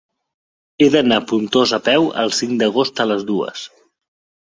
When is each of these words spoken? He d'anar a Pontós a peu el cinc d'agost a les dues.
He 0.81 0.87
d'anar 0.95 1.19
a 1.21 1.23
Pontós 1.33 1.75
a 1.79 1.81
peu 1.91 2.09
el 2.25 2.35
cinc 2.41 2.59
d'agost 2.65 3.07
a 3.07 3.11
les 3.15 3.31
dues. 3.33 3.73